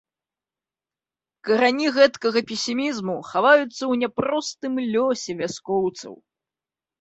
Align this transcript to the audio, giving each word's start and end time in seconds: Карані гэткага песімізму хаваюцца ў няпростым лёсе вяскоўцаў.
Карані 1.49 1.87
гэткага 1.97 2.39
песімізму 2.51 3.15
хаваюцца 3.31 3.67
ў 3.67 3.93
няпростым 4.05 4.73
лёсе 4.97 5.31
вяскоўцаў. 5.43 6.13